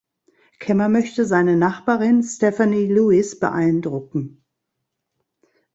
[0.57, 4.43] Kemmer möchte seine Nachbarin Stephanie Lewis beeindrucken.